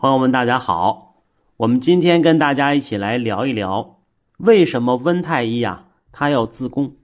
[0.00, 1.24] 朋友们，大家好，
[1.56, 3.98] 我们今天跟大家一起来聊一聊，
[4.36, 6.94] 为什么温太医呀他要自宫？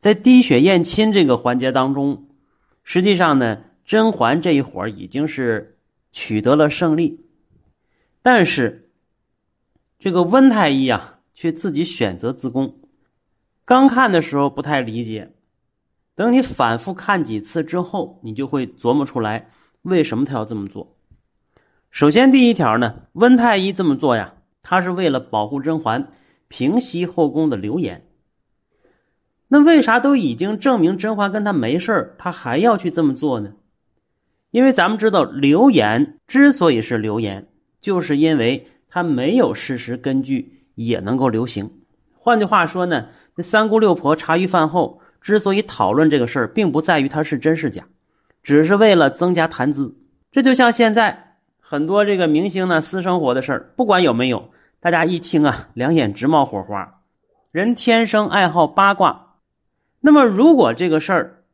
[0.00, 2.26] 在滴血验亲这个环节当中，
[2.82, 5.78] 实际上呢，甄嬛这一会儿已经是
[6.10, 7.24] 取得了胜利，
[8.22, 8.90] 但是
[10.00, 12.74] 这个温太医啊却自己选择自宫。
[13.64, 15.32] 刚看的时候不太理解，
[16.16, 19.48] 等你反复看几次之后，你就会琢磨出来
[19.82, 20.96] 为什么他要这么做。
[21.92, 24.32] 首先，第一条呢，温太医这么做呀，
[24.62, 26.08] 他是为了保护甄嬛，
[26.48, 28.02] 平息后宫的流言。
[29.46, 33.52] 那为啥都已经证明甄嬛跟他没事他还要去这么做呢？
[34.52, 37.46] 因为咱们知道，流言之所以是流言，
[37.82, 41.70] 就是因为它没有事实根据，也能够流行。
[42.14, 47.86] 换句话说呢，那三姑六婆茶余饭后之所以讨论这个事儿，并不在于它是真是假，
[48.42, 49.94] 只是为了增加谈资。
[50.30, 51.28] 这就像现在。
[51.72, 57.00] 很多这个明星呢私生活的事儿，不管有没有，大家一听啊，两眼直冒火花。
[57.50, 59.36] 人天生爱好八卦，
[60.00, 61.44] 那么如果这个事儿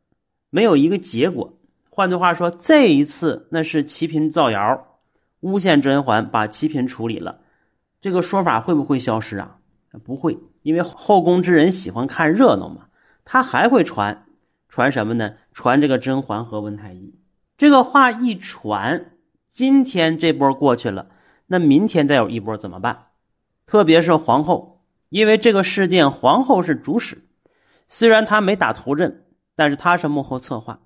[0.49, 1.57] 没有一个结果，
[1.89, 4.99] 换句话说，这一次那是齐嫔造谣
[5.39, 7.39] 诬陷甄嬛，把齐嫔处理了，
[8.01, 9.55] 这个说法会不会消失啊？
[10.03, 12.87] 不会，因为后宫之人喜欢看热闹嘛，
[13.23, 14.25] 他还会传，
[14.67, 15.35] 传什么呢？
[15.53, 17.15] 传这个甄嬛和温太医，
[17.57, 19.13] 这个话一传。
[19.59, 21.09] 今天这波过去了，
[21.47, 23.07] 那明天再有一波怎么办？
[23.65, 27.25] 特别是皇后，因为这个事件，皇后是主使，
[27.85, 29.25] 虽然她没打头阵，
[29.57, 30.79] 但是她是幕后策划。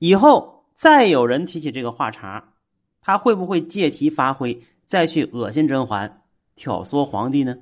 [0.00, 2.54] 以后再有人提起这个话茬，
[3.00, 6.22] 他会不会借题发挥，再去恶心甄嬛、
[6.56, 7.58] 挑唆皇帝呢？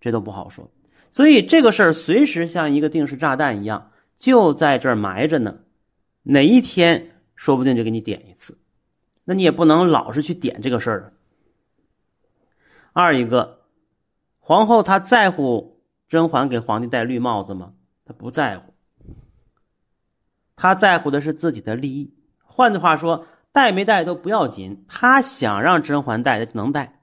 [0.00, 0.68] 这都不好说。
[1.12, 5.54] 所以这个事儿随时像一个定时炸弹一样，就在这儿埋着呢，
[6.24, 8.58] 哪一天说不定就给你点一次。
[9.24, 11.12] 那你也不能老是去点这个事儿。
[12.92, 13.60] 二一个，
[14.38, 17.72] 皇后她在乎甄嬛给皇帝戴绿帽子吗？
[18.04, 18.72] 她不在乎，
[20.54, 22.14] 她在乎的是自己的利益。
[22.44, 27.00] 换句话说，戴没戴都不要紧，她想让甄嬛戴，能戴。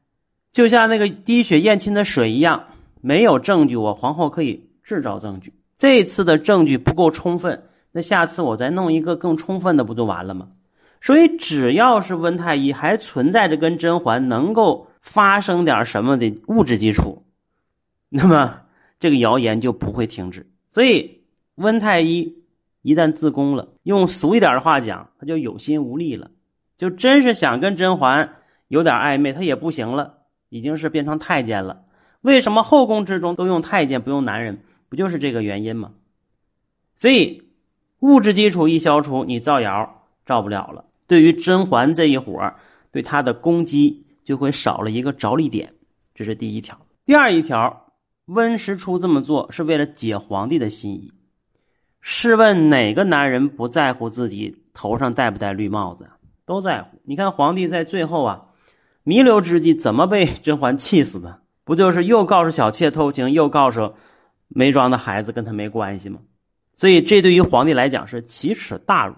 [0.51, 2.67] 就像那个滴血验亲的水一样，
[3.01, 5.53] 没有证据，我皇后可以制造证据。
[5.75, 10.49] 这次的证据不够充分，那下次我再弄一个更充分的，不就完了吗？
[11.01, 17.25] 所以，只要是温太医还存在着跟甄嬛能够发生点什么的物质基础，
[18.09, 18.61] 那么
[18.99, 20.47] 这个谣言就不会停止。
[20.69, 21.23] 所以，
[21.55, 22.43] 温太医
[22.83, 26.29] 一旦自宫了，用俗一点的话讲，他就有心无力了，
[26.77, 28.35] 就真是想跟甄嬛
[28.67, 30.19] 有点暧昧，他也不行了，
[30.49, 31.83] 已经是变成太监了。
[32.21, 34.59] 为什么后宫之中都用太监不用男人？
[34.87, 35.93] 不就是这个原因吗？
[36.95, 37.41] 所以，
[38.01, 40.85] 物质基础一消除，你造谣造不了了。
[41.11, 42.55] 对于甄嬛这一伙儿
[42.89, 45.73] 对他的攻击就会少了一个着力点，
[46.15, 46.79] 这是第一条。
[47.03, 47.91] 第二一条，
[48.27, 51.11] 温实初这么做是为了解皇帝的心意。
[51.99, 56.07] 试问哪个男人不在乎自己头上戴不戴绿帽子？
[56.45, 56.97] 都在乎。
[57.03, 58.43] 你看皇帝在最后啊，
[59.03, 61.41] 弥留之际怎么被 甄嬛气死的？
[61.65, 63.93] 不就是又告诉小妾偷情，又告诉
[64.47, 66.21] 没庄的孩子跟他没关系吗？
[66.73, 69.13] 所以这对于皇帝来讲是奇耻大辱。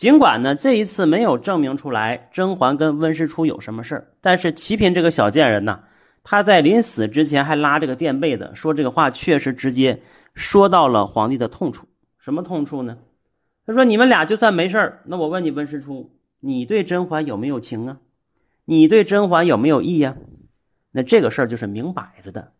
[0.00, 5.78] 尽管呢，这一次没有证明出来甄嬛跟温实初有什么事儿，但是齐嫔这个小贱人呢，
[6.24, 10.00] 她在临死之前还拉这个垫背的，说这个话确实直接
[10.32, 11.86] 说到了皇帝的痛处。
[12.18, 12.96] 什么痛处呢？
[13.66, 16.10] 他说：“你们俩就算没事儿，那我问你温实初，
[16.40, 17.98] 你对甄嬛有没有情啊？
[18.64, 20.16] 你对甄嬛有没有意呀？
[20.92, 22.52] 那这个事儿就是明摆着的。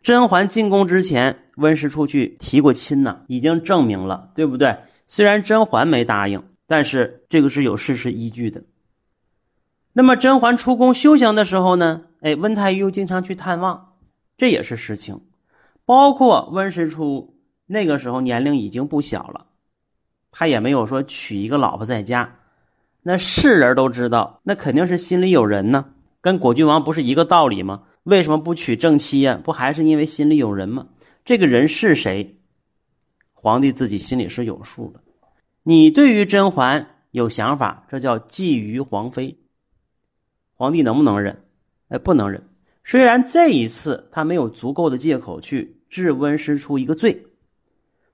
[0.00, 4.76] 甄嬛进宫之前，温实初去提过亲呢，已经证明了，对不对？
[5.08, 8.62] 虽然甄嬛没答应。”但是这个是有事实依据的。
[9.94, 12.02] 那么甄嬛出宫修行的时候呢？
[12.20, 13.96] 哎，温太医又经常去探望，
[14.36, 15.18] 这也是实情。
[15.84, 17.34] 包括温实初
[17.66, 19.46] 那个时候年龄已经不小了，
[20.30, 22.36] 他也没有说娶一个老婆在家。
[23.02, 25.86] 那世人都知道，那肯定是心里有人呢。
[26.20, 27.82] 跟果郡王不是一个道理吗？
[28.02, 29.40] 为什么不娶正妻呀？
[29.42, 30.86] 不还是因为心里有人吗？
[31.24, 32.36] 这个人是谁？
[33.32, 35.00] 皇帝自己心里是有数的。
[35.62, 39.38] 你对于甄嬛有想法，这叫觊觎皇妃。
[40.54, 41.44] 皇帝能不能忍？
[41.88, 42.42] 哎，不能忍。
[42.84, 47.26] 虽然这一次他没有足够的借口去治温实初一个罪，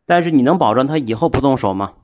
[0.04, 1.94] 但是你能保证他以后不动手吗？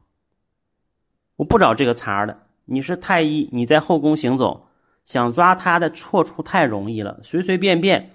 [1.36, 2.46] 我不找这个茬的。
[2.66, 4.68] 你是太医，你在后宫行走，
[5.04, 8.10] 想抓他的错处太容易了，随随便便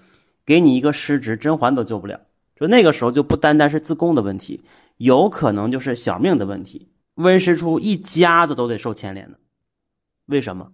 [0.45, 2.19] 给你一个失职，甄嬛都救不了。
[2.55, 4.63] 就那个时候就不单单是自宫的问题，
[4.97, 6.87] 有可能就是小命的问题。
[7.15, 9.39] 温实初一家子都得受牵连的，
[10.25, 10.71] 为什么？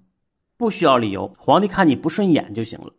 [0.58, 2.94] 不需要理由，皇帝看你不顺眼就行了。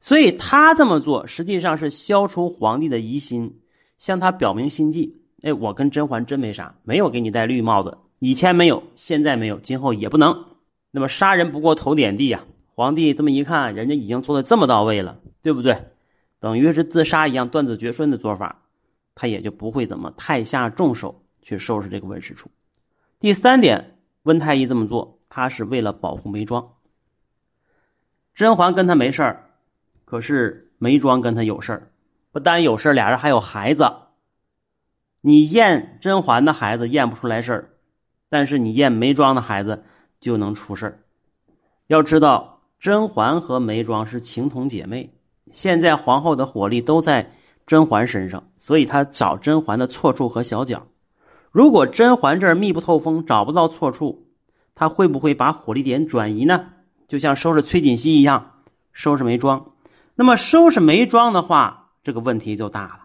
[0.00, 3.60] 所以他这么做，实际上是消除皇帝的疑心，
[3.98, 5.20] 向他表明心迹。
[5.42, 10.44] 哎，我跟甄嬛真没啥，没有给你戴绿帽子，以前没有，现在没有，今后也不能。
[10.90, 12.44] 那么杀人不过头点地呀！
[12.74, 15.76] 皇帝这么一看，人家已经做的这么到位了，对不对？
[16.38, 18.62] 等于是自杀一样，断子绝孙的做法，
[19.14, 22.50] 他也就不会怎么太下重手去收拾这个温实初。
[23.20, 26.76] 第三点，温太医这么做，他是为了保护眉庄。
[28.34, 29.50] 甄嬛跟他没事儿，
[30.06, 31.90] 可是眉庄跟他有事儿，
[32.32, 33.92] 不单有事儿，俩人还有孩子。
[35.20, 37.68] 你验甄嬛的孩子验不出来事儿，
[38.30, 39.84] 但是你验眉庄的孩子
[40.18, 41.00] 就能出事儿。
[41.88, 45.12] 要知道，甄嬛和眉庄是情同姐妹，
[45.52, 47.30] 现在皇后的火力都在
[47.66, 50.86] 甄嬛身上，所以她找甄嬛的错处和小角。
[51.50, 54.26] 如果甄嬛这儿密不透风，找不到错处，
[54.74, 56.66] 她会不会把火力点转移呢？
[57.08, 58.62] 就像收拾崔槿汐一样，
[58.92, 59.72] 收拾眉庄。
[60.14, 63.00] 那么收拾眉庄的话，这个问题就大了。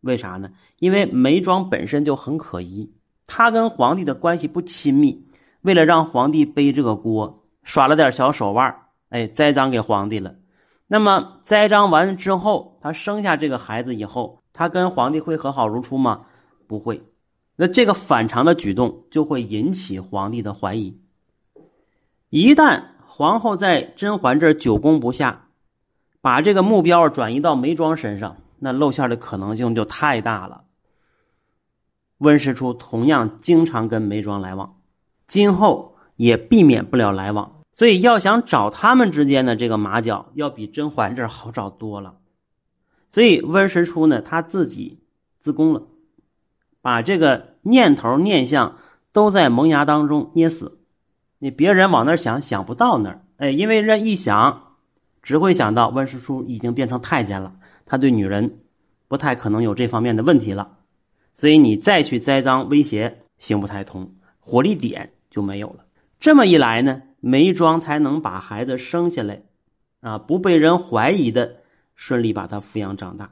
[0.00, 0.50] 为啥呢？
[0.80, 2.92] 因为眉庄本身就很可疑，
[3.26, 5.26] 他跟皇帝的关系不亲密，
[5.62, 8.74] 为了让皇帝背这个锅，耍了点小手腕
[9.10, 10.34] 哎，栽赃给皇帝了。
[10.88, 16.22] 那么栽赃完之后，他生下这个孩子以后，他跟皇帝会和好如初吗？
[16.66, 17.00] 不会。
[17.56, 20.98] 那这个反常的举动就会引起皇帝的怀疑。
[22.30, 25.48] 一旦皇后在甄嬛这儿久攻不下，
[26.20, 28.36] 把这个目标转移到眉庄身上。
[28.58, 30.64] 那露馅的可能性就太大了。
[32.18, 34.76] 温实初同样经常跟眉庄来往，
[35.26, 42.16] 今后也避免不了来往，所以要想找他们之间的这个马脚，要比甄嬛这儿好找多了。
[43.10, 45.00] 所以温实初呢，他自己
[45.36, 45.82] 自宫了，
[46.84, 48.76] 把这个念头念想
[49.10, 50.80] 都在萌芽当中捏死。
[51.38, 54.76] 你别人往那儿想，想不到那儿，哎，因为人一想，
[55.22, 57.56] 只会想到温实初已经变成太监了。
[57.86, 58.60] 他对女人
[59.08, 60.76] 不太可能有这方面的问题了，
[61.32, 65.86] 所以你再去栽赃威胁行不太通，火力点就没有了。
[66.20, 69.40] 这么一来呢，梅庄才能把孩子生下来，
[70.02, 71.56] 啊，不被人怀疑的
[71.94, 73.30] 顺利把他抚养长大。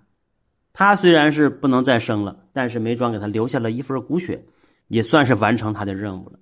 [0.72, 4.42] 他虽然是不能再生了，但是眉庄给他留下了一份骨血，
[4.88, 6.38] 也算是完成他的任务了。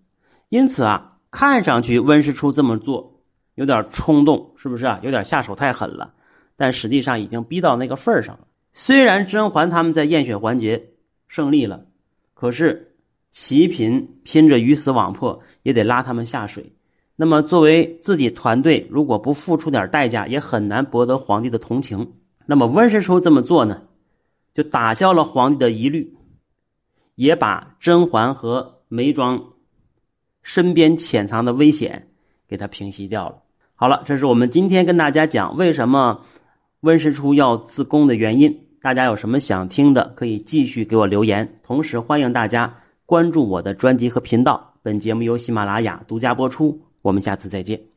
[0.50, 3.20] 因此啊，看上去温实初这么做
[3.56, 5.00] 有点冲动，是不是啊？
[5.02, 6.12] 有点下手太狠了。
[6.56, 8.46] 但实际上已经逼到那个份儿上了。
[8.72, 10.80] 虽然甄嬛他们在验血环节
[11.26, 11.84] 胜利了，
[12.34, 12.94] 可是
[13.30, 16.70] 齐嫔拼着鱼死网破也得拉他们下水。
[17.16, 22.12] 那么作为自己团队，如果不付出点代价，也很难博得皇帝的同情。
[22.46, 23.82] 那么温实初这么做呢，
[24.60, 26.14] 就打消了皇帝的疑虑，
[27.14, 29.42] 也把甄嬛和眉庄
[30.42, 32.08] 身边潜藏的危险
[32.46, 33.36] 给他平息掉了。
[33.74, 36.20] 好了，这是我们今天跟大家讲为什么。
[36.80, 41.60] 温实初要自宫的原因，大家有什么想听的，可以继续给我留言。
[41.62, 42.74] 同时，欢迎大家
[43.04, 44.72] 关注我的专辑和频道。
[44.80, 46.80] 本节目由喜马拉雅独家播出。
[47.02, 47.89] 我们下次再见。